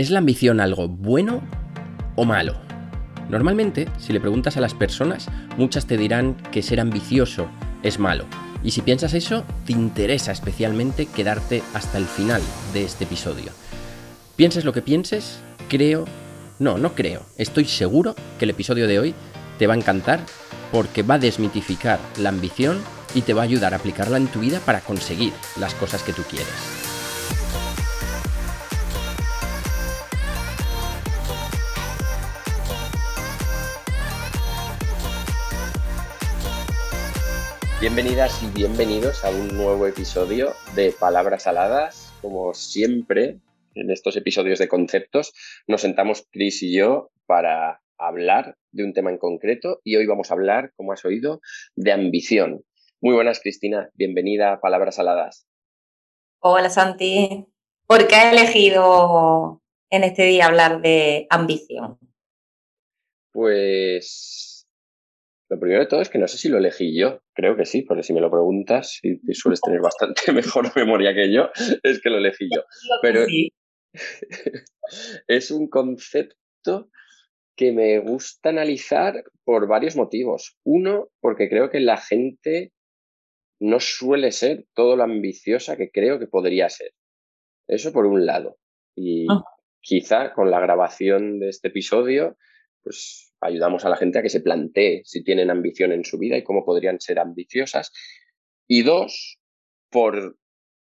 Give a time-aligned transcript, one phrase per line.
[0.00, 1.42] ¿Es la ambición algo bueno
[2.16, 2.56] o malo?
[3.28, 7.48] Normalmente, si le preguntas a las personas, muchas te dirán que ser ambicioso
[7.82, 8.24] es malo.
[8.64, 12.40] Y si piensas eso, te interesa especialmente quedarte hasta el final
[12.72, 13.52] de este episodio.
[14.36, 16.06] Pienses lo que pienses, creo,
[16.58, 19.14] no, no creo, estoy seguro que el episodio de hoy
[19.58, 20.20] te va a encantar
[20.72, 22.78] porque va a desmitificar la ambición
[23.14, 26.14] y te va a ayudar a aplicarla en tu vida para conseguir las cosas que
[26.14, 26.79] tú quieres.
[37.80, 42.12] Bienvenidas y bienvenidos a un nuevo episodio de Palabras Aladas.
[42.20, 43.40] Como siempre,
[43.74, 45.32] en estos episodios de conceptos,
[45.66, 50.30] nos sentamos Chris y yo para hablar de un tema en concreto y hoy vamos
[50.30, 51.40] a hablar, como has oído,
[51.74, 52.62] de ambición.
[53.00, 53.88] Muy buenas, Cristina.
[53.94, 55.46] Bienvenida a Palabras Aladas.
[56.40, 57.46] Hola, Santi.
[57.86, 61.98] ¿Por qué has elegido en este día hablar de ambición?
[63.32, 64.49] Pues
[65.50, 67.22] lo primero de todo es que no sé si lo elegí yo.
[67.34, 71.32] Creo que sí, porque si me lo preguntas y, sueles tener bastante mejor memoria que
[71.32, 71.50] yo,
[71.82, 72.62] es que lo elegí yo.
[73.02, 73.26] Pero
[75.26, 76.88] es un concepto
[77.56, 80.56] que me gusta analizar por varios motivos.
[80.64, 82.72] Uno, porque creo que la gente
[83.60, 86.92] no suele ser todo lo ambiciosa que creo que podría ser.
[87.66, 88.56] Eso por un lado.
[88.96, 89.42] Y ah.
[89.80, 92.36] quizá con la grabación de este episodio,
[92.84, 96.36] pues ayudamos a la gente a que se plantee si tienen ambición en su vida
[96.36, 97.92] y cómo podrían ser ambiciosas.
[98.68, 99.38] Y dos,
[99.90, 100.36] por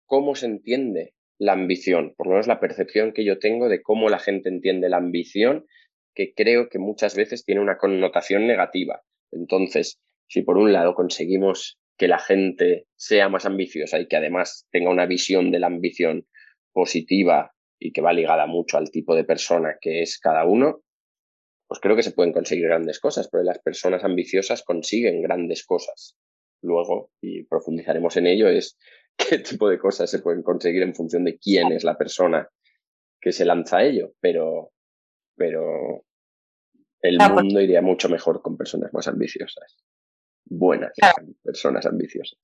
[0.06, 4.10] cómo se entiende la ambición, por lo menos la percepción que yo tengo de cómo
[4.10, 5.66] la gente entiende la ambición,
[6.14, 9.02] que creo que muchas veces tiene una connotación negativa.
[9.32, 14.68] Entonces, si por un lado conseguimos que la gente sea más ambiciosa y que además
[14.72, 16.28] tenga una visión de la ambición
[16.72, 20.83] positiva y que va ligada mucho al tipo de persona que es cada uno,
[21.74, 26.16] pues creo que se pueden conseguir grandes cosas, porque las personas ambiciosas consiguen grandes cosas.
[26.62, 28.78] Luego, y profundizaremos en ello, es
[29.18, 32.47] qué tipo de cosas se pueden conseguir en función de quién es la persona
[33.20, 34.70] que se lanza a ello, pero,
[35.36, 36.06] pero
[37.02, 39.76] el mundo iría mucho mejor con personas más ambiciosas,
[40.46, 40.92] buenas
[41.42, 42.40] personas ambiciosas.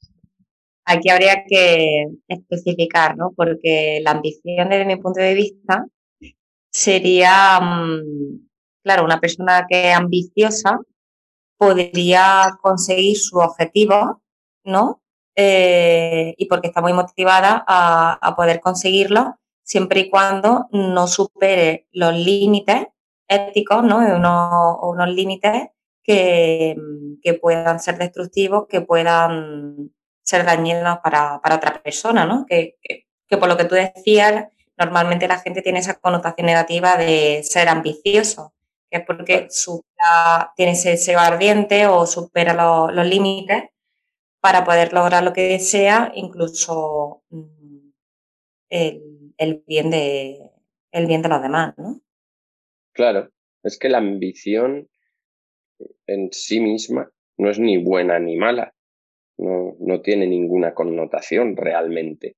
[0.86, 3.32] Aquí habría que especificar, ¿no?
[3.36, 5.86] Porque la ambición, desde mi punto de vista,
[6.72, 8.49] sería mm,
[8.84, 10.79] claro, una persona que es ambiciosa
[11.57, 14.22] podría conseguir su objetivo,
[14.63, 15.01] ¿no?
[15.35, 22.13] Eh, y porque está muy motivada a, poder conseguirlo, siempre y cuando no supere los
[22.13, 22.88] límites
[23.28, 23.97] éticos, ¿no?
[23.97, 25.69] Unos, unos límites
[26.03, 26.75] que,
[27.41, 29.91] puedan ser destructivos, que puedan
[30.23, 32.46] ser dañinos para, otra persona, ¿no?
[32.47, 32.78] Que,
[33.28, 34.46] que, por lo que tú decías,
[34.78, 38.53] normalmente la gente tiene esa connotación negativa de ser ambicioso
[38.90, 39.48] que es porque
[40.56, 42.54] tiene ese deseo ardiente o supera
[42.92, 43.64] los límites
[44.42, 47.90] para poder lograr lo que desea, incluso mm,
[48.70, 50.40] el, bien de,
[50.92, 52.02] el bien de los demás, ¿no?
[52.94, 53.30] Claro,
[53.64, 54.90] es que la ambición
[56.08, 58.74] en sí misma no es ni buena ni mala,
[59.38, 62.38] no, no tiene ninguna connotación realmente.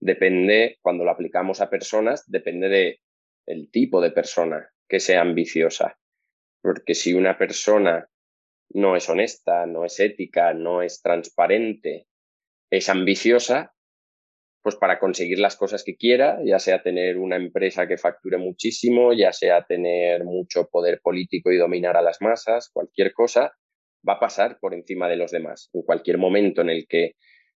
[0.00, 3.00] Depende, cuando lo aplicamos a personas, depende de
[3.46, 5.98] el tipo de persona que sea ambiciosa.
[6.62, 8.08] Porque si una persona
[8.70, 12.06] no es honesta, no es ética, no es transparente,
[12.70, 13.72] es ambiciosa,
[14.62, 19.12] pues para conseguir las cosas que quiera, ya sea tener una empresa que facture muchísimo,
[19.12, 23.52] ya sea tener mucho poder político y dominar a las masas, cualquier cosa,
[24.06, 25.70] va a pasar por encima de los demás.
[25.72, 27.12] En cualquier momento en el que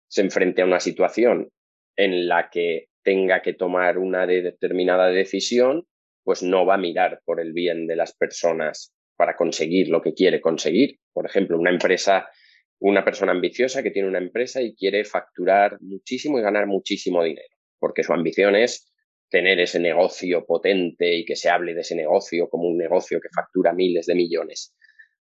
[0.08, 1.50] se enfrente a una situación
[1.96, 5.88] en la que tenga que tomar una determinada decisión,
[6.30, 10.14] pues no va a mirar por el bien de las personas para conseguir lo que
[10.14, 11.00] quiere conseguir.
[11.12, 12.30] Por ejemplo, una empresa,
[12.78, 17.48] una persona ambiciosa que tiene una empresa y quiere facturar muchísimo y ganar muchísimo dinero,
[17.80, 18.94] porque su ambición es
[19.28, 23.30] tener ese negocio potente y que se hable de ese negocio como un negocio que
[23.36, 24.76] factura miles de millones.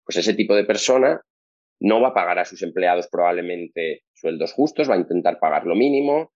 [0.06, 1.20] Pues ese tipo de persona
[1.80, 5.74] no va a pagar a sus empleados probablemente sueldos justos, va a intentar pagar lo
[5.74, 6.32] mínimo,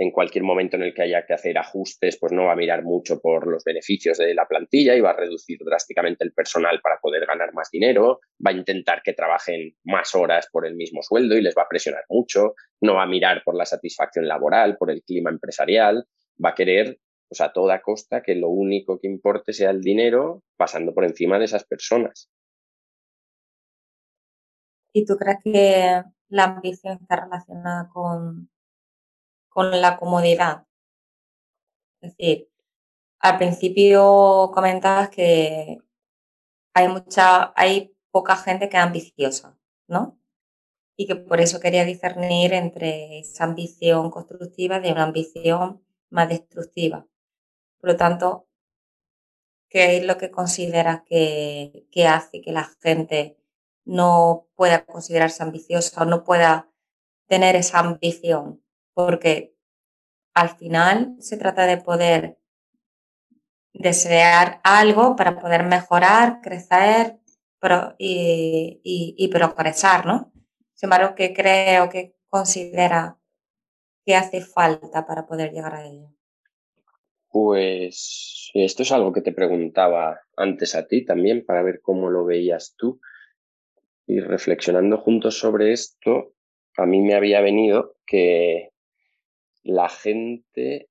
[0.00, 2.84] en cualquier momento en el que haya que hacer ajustes, pues no va a mirar
[2.84, 7.00] mucho por los beneficios de la plantilla y va a reducir drásticamente el personal para
[7.00, 11.36] poder ganar más dinero, va a intentar que trabajen más horas por el mismo sueldo
[11.36, 14.92] y les va a presionar mucho, no va a mirar por la satisfacción laboral, por
[14.92, 16.04] el clima empresarial,
[16.42, 20.44] va a querer pues a toda costa que lo único que importe sea el dinero
[20.56, 22.30] pasando por encima de esas personas.
[24.92, 28.48] ¿Y tú crees que la ambición está relacionada con
[29.58, 30.68] con la comodidad.
[32.00, 32.48] Es decir,
[33.18, 35.82] al principio comentabas que
[36.74, 39.58] hay mucha, hay poca gente que es ambiciosa,
[39.88, 40.16] ¿no?
[40.96, 47.08] Y que por eso quería discernir entre esa ambición constructiva de una ambición más destructiva.
[47.80, 48.46] Por lo tanto,
[49.68, 53.40] ¿qué es lo que consideras que, que hace que la gente
[53.84, 56.70] no pueda considerarse ambiciosa o no pueda
[57.26, 58.62] tener esa ambición?
[58.98, 59.54] Porque
[60.34, 62.40] al final se trata de poder
[63.72, 67.20] desear algo para poder mejorar, crecer
[67.96, 70.32] y, progresar, ¿no?
[70.74, 73.20] Sin embargo, ¿qué creo que considera
[74.04, 76.08] que hace falta para poder llegar a ello?
[77.28, 82.24] Pues esto es algo que te preguntaba antes a ti también para ver cómo lo
[82.24, 83.00] veías tú.
[84.08, 86.34] Y reflexionando juntos sobre esto,
[86.76, 88.72] a mí me había venido que
[89.68, 90.88] la gente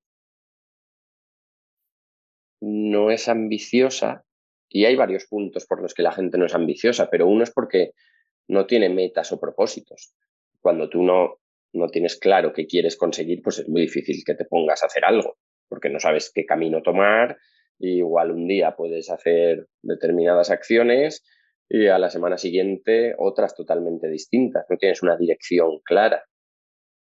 [2.60, 4.24] no es ambiciosa
[4.68, 7.50] y hay varios puntos por los que la gente no es ambiciosa, pero uno es
[7.50, 7.90] porque
[8.46, 10.14] no tiene metas o propósitos.
[10.60, 11.40] Cuando tú no,
[11.72, 15.04] no tienes claro qué quieres conseguir, pues es muy difícil que te pongas a hacer
[15.04, 15.38] algo,
[15.68, 17.36] porque no sabes qué camino tomar.
[17.80, 21.24] igual un día puedes hacer determinadas acciones
[21.68, 24.66] y a la semana siguiente otras totalmente distintas.
[24.70, 26.24] No tienes una dirección clara.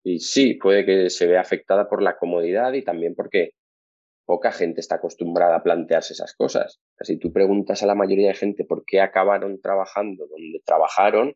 [0.04, 3.52] Y sí, puede que se vea afectada por la comodidad y también porque
[4.26, 6.78] poca gente está acostumbrada a plantearse esas cosas.
[7.00, 11.34] Si tú preguntas a la mayoría de gente por qué acabaron trabajando donde trabajaron,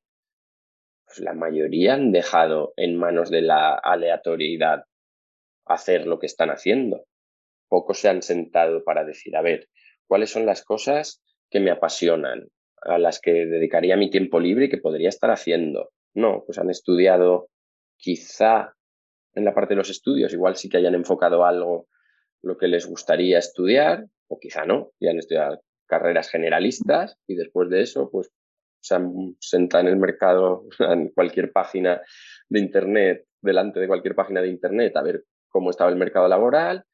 [1.07, 4.85] pues la mayoría han dejado en manos de la aleatoriedad
[5.65, 7.05] hacer lo que están haciendo.
[7.69, 9.69] Pocos se han sentado para decir, a ver,
[10.07, 12.49] ¿cuáles son las cosas que me apasionan,
[12.83, 15.91] a las que dedicaría mi tiempo libre y que podría estar haciendo?
[16.15, 17.49] No, pues han estudiado
[17.99, 18.75] quizá
[19.35, 21.89] en la parte de los estudios, igual sí que hayan enfocado algo
[22.43, 27.69] lo que les gustaría estudiar, o quizá no, y han estudiado carreras generalistas y después
[27.69, 28.31] de eso, pues
[28.81, 32.01] se han sentado en el mercado, en cualquier página
[32.49, 36.85] de Internet, delante de cualquier página de Internet, a ver cómo estaba el mercado laboral,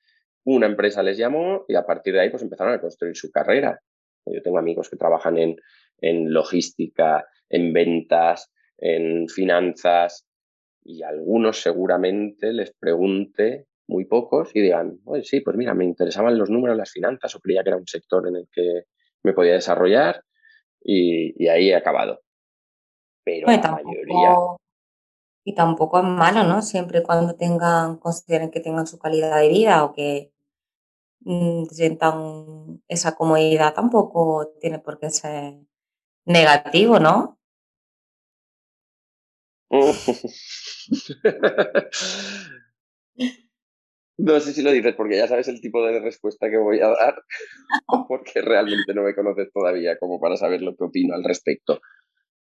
[0.44, 3.80] una empresa les llamó y a partir de ahí pues empezaron a construir su carrera.
[4.26, 5.56] Yo tengo amigos que trabajan en,
[5.98, 10.26] en logística, en ventas, en finanzas
[10.84, 16.38] y algunos seguramente les pregunte muy pocos y digan, oye, sí, pues mira, me interesaban
[16.38, 18.84] los números, las finanzas, o creía que era un sector en el que
[19.22, 20.22] me podía desarrollar
[20.82, 22.20] y, ahí he acabado.
[23.24, 24.36] Pero la mayoría...
[25.46, 26.62] Y tampoco es malo, ¿no?
[26.62, 30.32] Siempre cuando tengan, consideren que tengan su calidad de vida o que
[31.20, 35.58] mm, sientan esa comodidad, tampoco tiene por qué ser
[36.24, 37.38] negativo, ¿no?
[44.16, 46.88] No sé si lo dices porque ya sabes el tipo de respuesta que voy a
[46.88, 47.16] dar
[47.88, 51.80] o porque realmente no me conoces todavía como para saber lo que opino al respecto.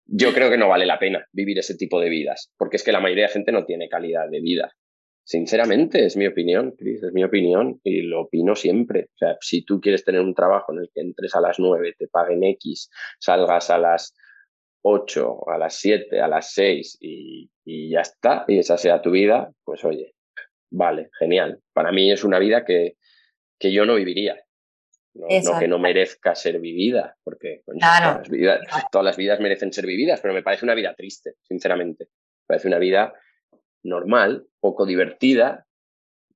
[0.05, 2.93] Yo creo que no vale la pena vivir ese tipo de vidas, porque es que
[2.93, 4.73] la mayoría de gente no tiene calidad de vida.
[5.25, 9.09] Sinceramente, es mi opinión, Chris, es mi opinión y lo opino siempre.
[9.15, 11.95] O sea, si tú quieres tener un trabajo en el que entres a las 9,
[11.97, 14.15] te paguen X, salgas a las
[14.83, 19.11] 8, a las 7, a las 6 y, y ya está, y esa sea tu
[19.11, 20.15] vida, pues oye,
[20.71, 21.61] vale, genial.
[21.73, 22.97] Para mí es una vida que,
[23.59, 24.37] que yo no viviría.
[25.15, 29.85] No, que no merezca ser vivida, porque todas, las vidas, todas, las vidas, merecen ser
[29.85, 32.05] vividas, pero me parece una vida triste, sinceramente.
[32.05, 33.13] Me parece una vida
[33.83, 35.67] normal, poco divertida,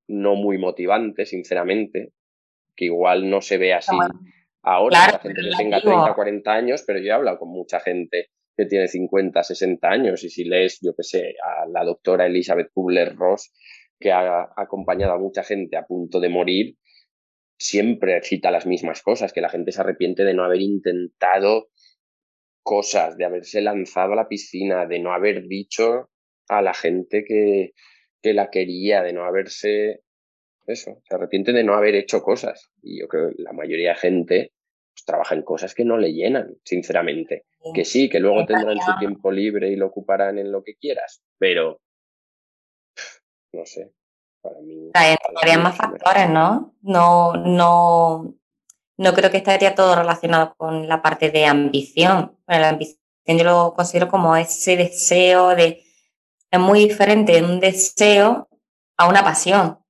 [0.08, 2.12] no muy motivante, sinceramente,
[2.76, 3.96] que igual no se ve así
[4.62, 8.30] ahora, la gente que tenga 30, 40 años, pero yo he hablado con mucha gente
[8.56, 12.70] que tiene 50, 60 años y si lees, yo qué sé, a la doctora Elizabeth
[12.72, 13.52] Kubler-Ross,
[13.98, 16.76] que ha acompañado a mucha gente a punto de morir,
[17.58, 21.68] siempre cita las mismas cosas, que la gente se arrepiente de no haber intentado
[22.62, 26.10] cosas, de haberse lanzado a la piscina, de no haber dicho
[26.48, 27.72] a la gente que,
[28.22, 30.00] que la quería, de no haberse...
[30.66, 32.72] Eso, se arrepiente de no haber hecho cosas.
[32.82, 34.52] Y yo creo que la mayoría de gente
[35.06, 37.46] trabaja en cosas que no le llenan, sinceramente.
[37.72, 41.22] Que sí, que luego tendrán su tiempo libre y lo ocuparán en lo que quieras,
[41.38, 41.80] pero
[43.52, 43.92] no sé,
[44.42, 44.90] para mí...
[45.34, 46.74] Habría más factores, ¿no?
[46.82, 48.34] No, no,
[48.98, 52.38] no creo que estaría todo relacionado con la parte de ambición.
[52.46, 55.82] la ambición yo lo considero como ese deseo de...
[56.50, 58.48] Es muy diferente un deseo
[58.96, 59.80] a una pasión.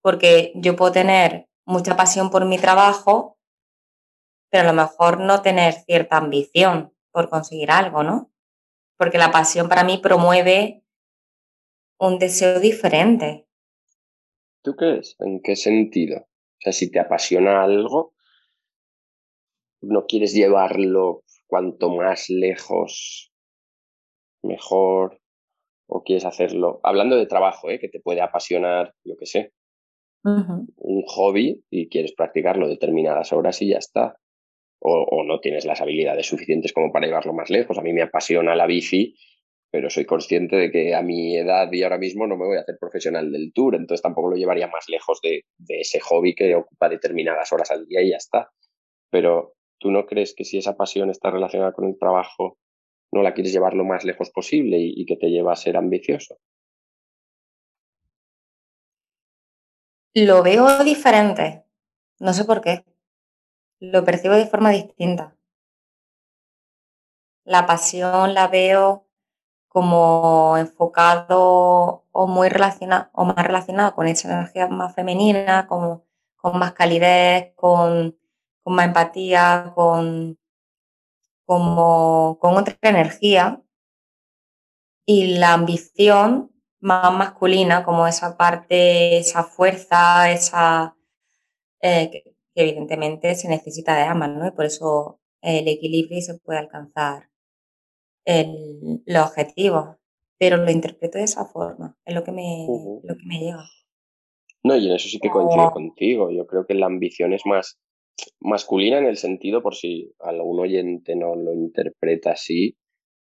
[0.00, 3.38] Porque yo puedo tener mucha pasión por mi trabajo,
[4.54, 8.30] pero a lo mejor no tener cierta ambición por conseguir algo, ¿no?
[8.96, 10.84] Porque la pasión para mí promueve
[11.98, 13.48] un deseo diferente.
[14.62, 15.16] ¿Tú crees?
[15.18, 16.18] ¿En qué sentido?
[16.20, 18.14] O sea, si te apasiona algo,
[19.80, 23.32] no quieres llevarlo cuanto más lejos,
[24.44, 25.20] mejor,
[25.88, 26.78] o quieres hacerlo.
[26.84, 27.80] Hablando de trabajo, ¿eh?
[27.80, 29.52] que te puede apasionar, yo qué sé,
[30.22, 34.16] un hobby y quieres practicarlo determinadas horas y ya está.
[34.80, 37.78] O, no tienes las habilidades suficientes como para llevarlo más lejos.
[37.78, 39.16] A mí me apasiona la bici,
[39.70, 42.60] pero soy consciente de que a mi edad y ahora mismo no me voy a
[42.60, 46.88] hacer profesional del tour, entonces tampoco lo llevaría más lejos de, ese hobby que ocupa
[46.88, 48.50] determinadas horas al día y ya está.
[49.10, 52.58] Pero ¿tú no crees que si esa pasión está relacionada con el trabajo,
[53.10, 56.36] no la quieres llevar lo más lejos posible y que te lleva a ser ambicioso?
[60.16, 61.64] Lo veo diferente,
[62.20, 62.84] no sé por qué.
[63.80, 65.36] Lo percibo de forma distinta.
[67.44, 69.06] La pasión la veo
[69.68, 76.04] como enfocado o muy relacionado o más relacionado con esa energía más femenina, con
[76.54, 78.16] más calidez, con,
[78.62, 80.38] con más empatía, con,
[81.44, 83.62] como, con otra energía.
[85.06, 90.96] Y la ambición más masculina, como esa parte, esa fuerza, esa
[91.80, 94.46] eh, que, evidentemente se necesita de ambas, ¿no?
[94.46, 97.30] Y por eso el equilibrio se puede alcanzar
[98.24, 99.96] el, los objetivos.
[100.38, 102.66] Pero lo interpreto de esa forma, es lo que me,
[103.02, 103.64] lo que me llega.
[104.64, 106.30] No, y en eso sí que coincido contigo.
[106.30, 107.78] Yo creo que la ambición es más
[108.40, 112.76] masculina en el sentido, por si algún oyente no lo interpreta así,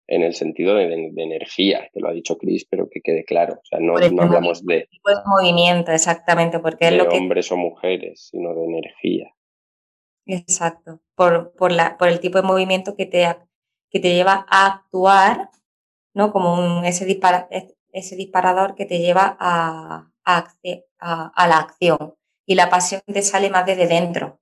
[0.07, 3.55] en el sentido de, energía, que lo ha dicho Chris, pero que quede claro.
[3.55, 4.89] O sea, no, hablamos de,
[5.25, 7.17] movimiento, exactamente, porque es lo que...
[7.17, 9.33] hombres o mujeres, sino de energía.
[10.25, 13.35] Exacto, por, por, la, por el tipo de movimiento que te,
[13.89, 15.49] que te lleva a actuar,
[16.13, 16.31] ¿no?
[16.31, 17.47] Como un, ese, dispara,
[17.91, 20.47] ese disparador que te lleva a, a,
[20.99, 22.15] a, la acción.
[22.45, 24.39] Y la pasión te sale más desde dentro.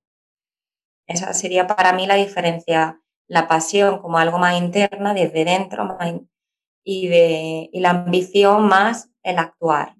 [1.08, 5.98] Esa sería para mí la diferencia la pasión como algo más interna, desde dentro,
[6.84, 9.94] y, de, y la ambición más el actuar.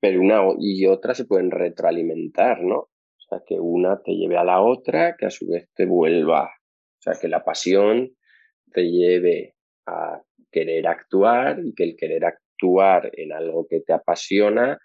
[0.00, 2.78] Pero una y otra se pueden retroalimentar, ¿no?
[2.78, 6.44] O sea, que una te lleve a la otra, que a su vez te vuelva.
[6.44, 8.10] O sea, que la pasión
[8.72, 9.54] te lleve
[9.86, 14.78] a querer actuar y que el querer actuar en algo que te apasiona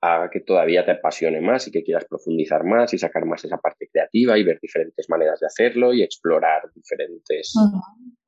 [0.00, 3.58] haga que todavía te apasione más y que quieras profundizar más y sacar más esa
[3.58, 7.54] parte creativa y ver diferentes maneras de hacerlo y explorar diferentes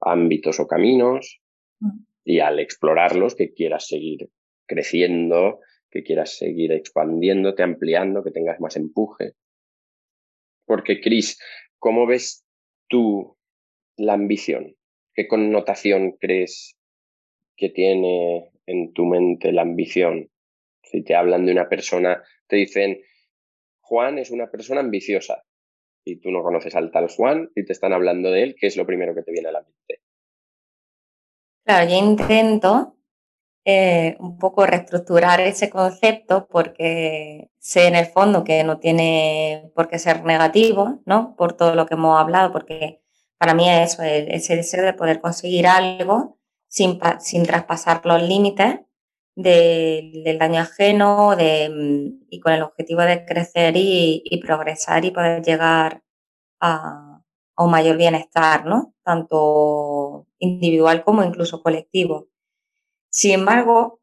[0.01, 1.41] ámbitos o caminos
[2.25, 4.31] y al explorarlos que quieras seguir
[4.67, 5.61] creciendo,
[5.91, 9.35] que quieras seguir expandiéndote, ampliando, que tengas más empuje.
[10.65, 11.39] Porque, Cris,
[11.79, 12.45] ¿cómo ves
[12.89, 13.37] tú
[13.97, 14.77] la ambición?
[15.15, 16.77] ¿Qué connotación crees
[17.57, 20.31] que tiene en tu mente la ambición?
[20.91, 23.01] Si te hablan de una persona, te dicen,
[23.81, 25.45] Juan es una persona ambiciosa
[26.05, 28.77] y tú no conoces al tal Juan y te están hablando de él, ¿qué es
[28.77, 30.03] lo primero que te viene a la mente?
[31.65, 32.97] Claro, yo intento
[33.65, 39.89] eh, un poco reestructurar ese concepto porque sé en el fondo que no tiene por
[39.89, 41.37] qué ser negativo, ¿no?
[41.37, 43.03] Por todo lo que hemos hablado, porque
[43.39, 48.81] para mí es eso, ese deseo de poder conseguir algo sin, sin traspasar los límites
[49.37, 55.43] del daño ajeno de, mm, y con el objetivo de crecer y, progresar y poder
[55.43, 56.03] llegar
[56.61, 57.23] a,
[57.57, 58.95] un mayor bienestar, ¿no?
[59.05, 62.29] Tanto individual como incluso colectivo.
[63.11, 64.01] Sin embargo,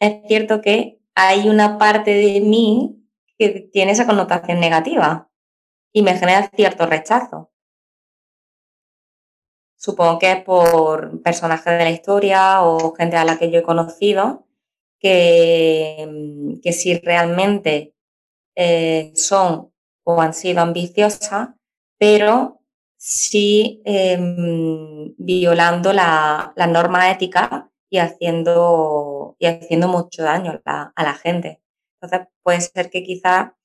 [0.00, 3.04] es cierto que hay una parte de mí
[3.38, 5.28] que tiene esa connotación negativa
[5.92, 7.50] y me genera cierto rechazo.
[9.76, 13.62] Supongo que es por personajes de la historia o gente a la que yo he
[13.62, 14.46] conocido
[15.04, 17.94] que, que si realmente
[18.56, 19.70] eh, son
[20.02, 21.50] o han sido ambiciosas,
[21.98, 22.62] pero
[22.96, 31.60] sí em, violando la, norma ética y haciendo, y haciendo mucho daño a la, gente.
[32.00, 33.58] Entonces, puede ser que quizá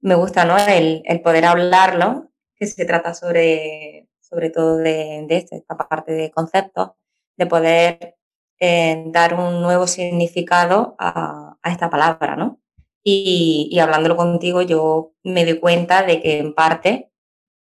[0.00, 0.56] me gusta ¿no?
[0.56, 6.90] el, poder hablarlo, que se trata sobre, sobre todo de, de esta parte de conceptos,
[7.36, 8.15] de poder
[8.60, 12.60] dar un nuevo significado a, esta palabra, ¿no?
[13.02, 17.10] Y, hablándolo contigo, yo me doy cuenta de que en parte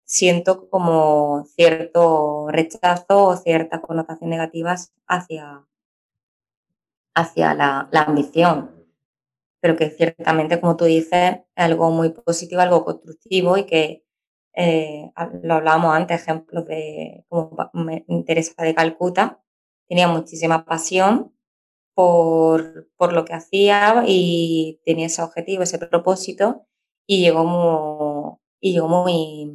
[0.04, 5.66] siento como cierto rechazo o ciertas connotaciones negativas hacia,
[7.14, 8.72] hacia la, ambición.
[9.60, 14.04] Pero que ciertamente, como tú dices, es algo muy positivo, algo constructivo y que
[14.54, 17.70] eh, lo hablábamos antes, ejemplos de como
[18.26, 19.40] Teresa de Calcuta,
[19.90, 21.34] tenía muchísima pasión
[21.94, 26.64] por, por, lo que hacía y tenía ese objetivo, ese propósito
[27.08, 29.50] y llegó muy, y llegó muy,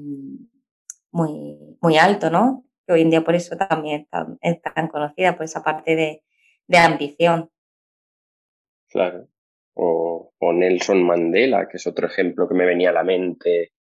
[1.12, 2.66] muy, muy alto, ¿no?
[2.86, 4.10] Que hoy en día por eso también
[4.42, 6.24] es tan, conocida, por esa parte de,
[6.68, 7.50] de ambición.
[8.90, 9.30] Claro.
[9.74, 13.72] O, o, Nelson Mandela, que es otro ejemplo que me venía a la mente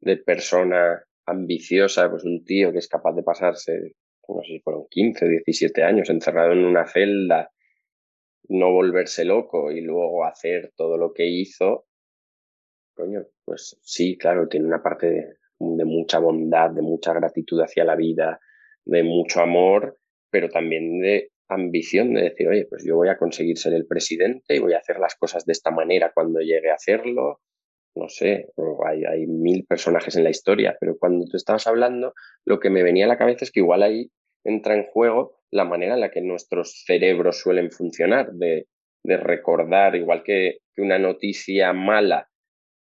[0.00, 3.96] de persona ambiciosa, pues un tío que es capaz de pasarse,
[4.34, 7.50] no sé si fueron 15, 17 años encerrado en una celda,
[8.48, 11.86] no volverse loco y luego hacer todo lo que hizo,
[12.94, 15.10] coño, pues sí, claro, tiene una parte
[15.58, 18.40] de, mucha bondad, de mucha gratitud hacia la vida,
[18.84, 19.98] de mucho amor,
[20.30, 24.56] pero también de ambición de decir, oye, pues yo voy a conseguir ser el presidente
[24.56, 27.40] y voy a hacer las cosas de esta manera cuando llegue a hacerlo.
[27.96, 28.46] No sé,
[28.86, 32.84] hay, hay mil personajes en la historia, pero cuando tú estabas hablando, lo que me
[32.84, 34.10] venía a la cabeza es que igual ahí
[34.44, 38.68] entra en juego la manera en la que nuestros cerebros suelen funcionar, de,
[39.02, 42.28] de recordar, igual que, que una noticia mala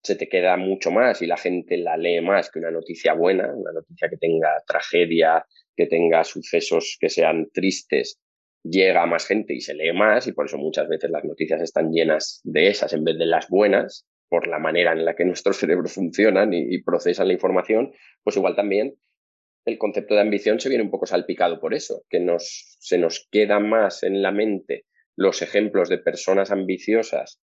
[0.02, 3.52] se te queda mucho más y la gente la lee más que una noticia buena,
[3.54, 8.20] una noticia que tenga tragedia, que tenga sucesos que sean tristes,
[8.62, 11.62] llega a más gente y se lee más y por eso muchas veces las noticias
[11.62, 15.24] están llenas de esas en vez de las buenas, por la manera en la que
[15.24, 18.94] nuestros cerebros funcionan y, procesan la información, pues igual también
[19.64, 23.26] el concepto de ambición se viene un poco salpicado por eso, que nos, se nos
[23.30, 24.84] queda más en la mente
[25.16, 27.40] los ejemplos de personas ambiciosas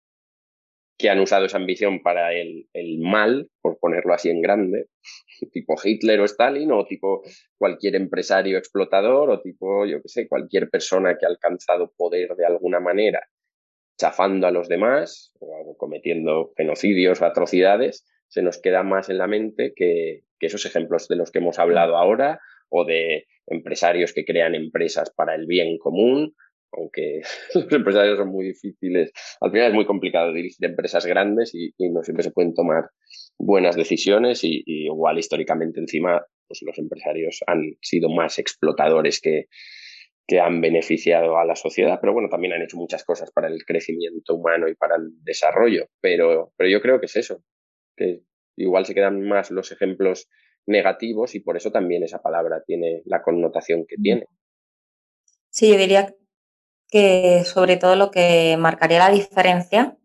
[0.97, 4.87] que han usado esa ambición para el, el, mal, por ponerlo así en grande,
[5.53, 7.23] tipo Hitler o Stalin, o tipo
[7.57, 12.45] cualquier empresario explotador, o tipo, yo qué sé, cualquier persona que ha alcanzado poder de
[12.45, 13.21] alguna manera,
[13.97, 19.27] chafando a los demás, o cometiendo genocidios o atrocidades, se nos queda más en la
[19.27, 24.25] mente que, que esos ejemplos de los que hemos hablado ahora, o de empresarios que
[24.25, 26.35] crean empresas para el bien común,
[26.71, 27.21] aunque
[27.53, 29.11] los empresarios son muy difíciles.
[29.41, 32.89] Al final es muy complicado dirigir empresas grandes y, no siempre se pueden tomar
[33.37, 39.45] buenas decisiones y, igual históricamente encima pues los empresarios han sido más explotadores que,
[40.27, 43.63] que han beneficiado a la sociedad, pero bueno, también han hecho muchas cosas para el
[43.65, 47.43] crecimiento humano y para el desarrollo, pero, pero yo creo que es eso,
[47.95, 48.21] que
[48.63, 50.29] igual se quedan más los ejemplos
[50.65, 54.25] negativos y por eso también esa palabra tiene la connotación que tiene.
[55.49, 56.15] Sí, yo diría
[56.87, 59.97] que sobre todo lo que marcaría la diferencia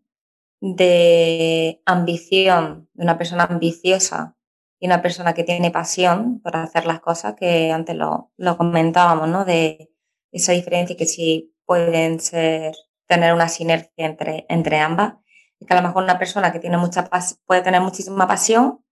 [0.61, 4.35] de ambición, de una persona ambiciosa
[4.79, 9.29] y una persona que tiene pasión por hacer las cosas, que antes lo, lo comentábamos,
[9.29, 9.45] ¿no?
[9.45, 9.91] De
[10.31, 12.73] esa diferencia y que sí pueden ser,
[13.07, 15.15] tener una sinergia entre, entre ambas.
[15.59, 17.09] Y que a lo mejor una persona que tiene mucha
[17.45, 18.83] puede tener muchísima pasión,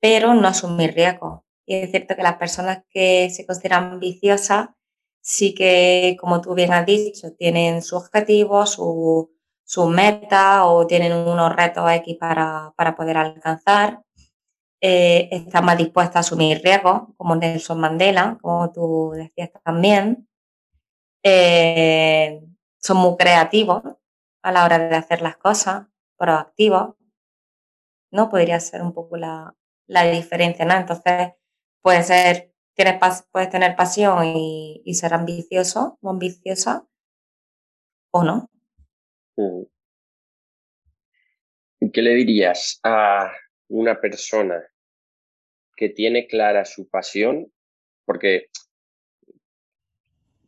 [0.00, 1.42] pero no asumir riesgos.
[1.66, 4.68] Y es cierto que las personas que se consideran ambiciosas
[5.20, 9.32] sí que, como tú bien has dicho, tienen su objetivo, su,
[9.64, 14.02] su meta o tienen unos retos X para, para poder alcanzar.
[14.80, 20.28] Eh, están más dispuestas a asumir riesgos, como Nelson Mandela, como tú decías también.
[21.24, 22.40] Eh,
[22.78, 23.82] son muy creativos
[24.42, 26.94] a la hora de hacer las cosas, proactivos.
[28.10, 28.30] ¿No?
[28.30, 29.54] Podría ser un poco la,
[29.86, 30.74] la diferencia, ¿no?
[30.74, 31.32] Entonces,
[31.82, 32.52] puede ser
[33.30, 36.86] puedes tener pasión y, ser ambicioso o ambiciosa
[38.10, 38.50] o no.
[39.36, 39.62] Mm.
[41.80, 43.32] ¿Y qué le dirías a
[43.68, 44.62] una persona
[45.76, 47.52] que tiene clara su pasión?
[48.04, 48.48] Porque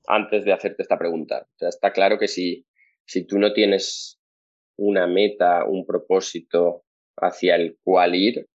[0.07, 2.66] antes de hacerte esta pregunta, está claro que si,
[3.04, 4.17] si tú no tienes
[4.79, 6.85] una meta, un propósito
[7.17, 8.47] hacia el cual ir,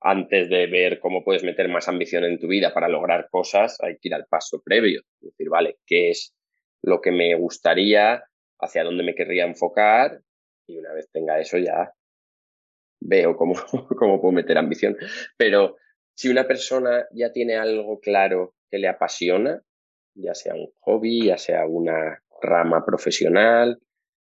[0.00, 3.94] antes de ver cómo puedes meter más ambición en tu vida para lograr cosas, hay
[3.94, 5.00] que ir al paso previo.
[5.20, 6.34] Es decir, vale, ¿qué es
[6.82, 8.22] lo que me gustaría?
[8.60, 10.20] ¿Hacia dónde me querría enfocar?
[10.68, 11.92] Y una vez tenga eso ya
[13.00, 13.54] veo cómo,
[13.98, 14.96] cómo puedo meter ambición.
[15.36, 15.76] Pero
[16.14, 19.62] si una persona ya tiene algo claro que le apasiona,
[20.14, 23.80] ya sea un hobby, ya sea una rama profesional,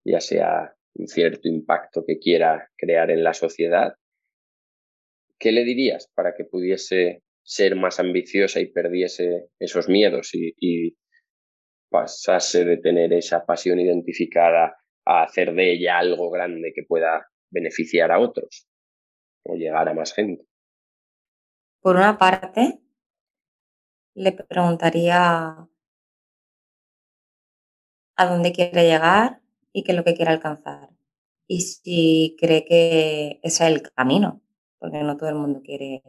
[0.04, 3.94] ya sea un cierto impacto que quiera crear en la sociedad,
[5.38, 10.96] ¿qué le dirías para que pudiese ser más ambiciosa y perdiese esos miedos y,
[11.88, 18.10] pasase de tener esa pasión identificada a hacer de ella algo grande que pueda beneficiar
[18.10, 18.66] a otros
[19.44, 20.44] o llegar a más gente?
[21.80, 22.80] Por una parte,
[24.14, 25.68] le preguntaría
[28.16, 29.40] a dónde quiere llegar
[29.76, 30.88] y qué es lo que quiere alcanzar.
[31.46, 34.40] Y si cree que ese es el camino,
[34.78, 36.02] porque no todo el mundo quiere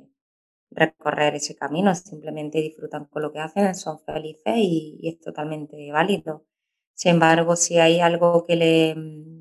[0.72, 6.46] recorrer ese camino, simplemente disfrutan con lo que hacen, son felices y, es totalmente válido.
[6.94, 8.96] Sin embargo, si hay algo que le,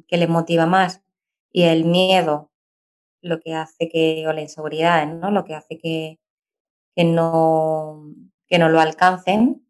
[0.08, 1.04] que le motiva más
[1.52, 2.50] y el miedo
[3.22, 5.30] lo que hace que, o la inseguridad, ¿no?
[5.30, 6.18] Lo que hace que,
[6.96, 8.12] que no,
[8.48, 9.64] que no lo alcancen,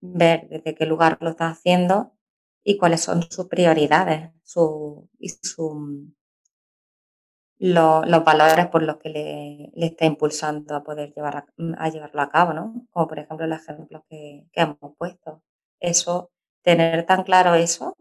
[0.00, 2.13] ver desde qué lugar lo está haciendo
[2.64, 6.12] y cuáles son sus prioridades su, y su,
[7.58, 11.46] los valores por los que le, está impulsando a poder llevar
[11.78, 12.86] a, llevarlo a cabo, ¿no?
[12.90, 15.42] Como por ejemplo los ejemplos que, que hemos puesto.
[15.80, 16.30] Eso,
[16.62, 17.96] tener tan claro eso,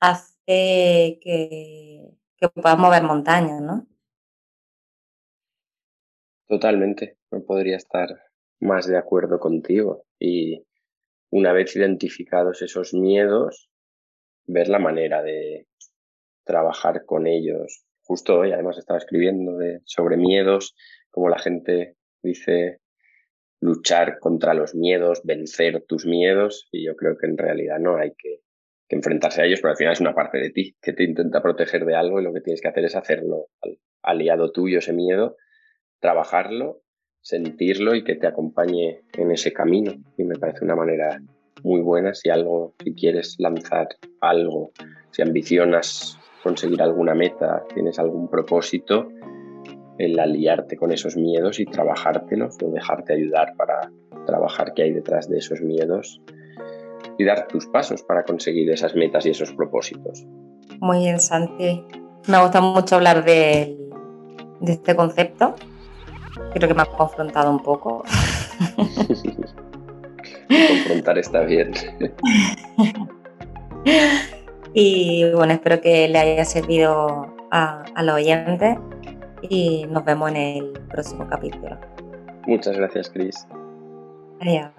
[0.00, 3.86] hace que, que mover montañas, ¿no?
[6.46, 8.08] Totalmente, no podría estar
[8.60, 10.04] más de acuerdo contigo.
[10.18, 10.64] Y
[11.30, 13.68] una vez identificados esos miedos,
[14.46, 15.66] ver la manera de
[16.44, 17.84] trabajar con ellos.
[18.02, 20.74] Justo hoy además estaba escribiendo sobre miedos,
[21.10, 22.80] como la gente dice
[23.60, 28.12] luchar contra los miedos, vencer tus miedos, y yo creo que en realidad no hay
[28.16, 28.40] que,
[28.88, 31.84] enfrentarse a ellos, pero al final es una parte de ti que te intenta proteger
[31.84, 33.48] de algo y lo que tienes que hacer es hacerlo
[34.00, 35.36] aliado tuyo ese miedo,
[35.98, 36.82] trabajarlo,
[37.20, 39.94] sentirlo y que te acompañe en ese camino.
[40.16, 41.20] Y me parece una manera
[41.66, 43.88] muy buena si algo, si quieres lanzar
[44.20, 44.70] algo,
[45.10, 49.08] si ambicionas conseguir alguna meta, tienes algún propósito,
[49.98, 53.90] el aliarte con esos miedos y trabajártelos o dejarte ayudar para
[54.26, 56.20] trabajar qué hay detrás de esos miedos
[57.18, 60.24] y dar tus pasos para conseguir esas metas y esos propósitos.
[60.78, 61.84] Muy bien, Santi.
[62.28, 63.76] Me gusta mucho hablar de,
[64.60, 65.56] de este concepto.
[66.52, 68.04] Creo que me ha confrontado un poco.
[70.48, 71.72] Confrontar está bien.
[74.74, 78.78] y bueno, espero que le haya servido a, a los oyentes
[79.42, 81.78] y nos vemos en el próximo capítulo.
[82.46, 83.46] Muchas gracias, Cris.
[84.40, 84.70] Adiós.